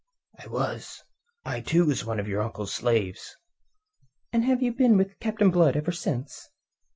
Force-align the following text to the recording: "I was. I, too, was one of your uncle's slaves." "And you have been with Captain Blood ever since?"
"I 0.43 0.47
was. 0.47 1.03
I, 1.45 1.59
too, 1.61 1.85
was 1.85 2.03
one 2.03 2.19
of 2.19 2.27
your 2.27 2.41
uncle's 2.41 2.73
slaves." 2.73 3.37
"And 4.33 4.43
you 4.45 4.49
have 4.49 4.75
been 4.75 4.97
with 4.97 5.19
Captain 5.19 5.51
Blood 5.51 5.77
ever 5.77 5.91
since?" 5.91 6.49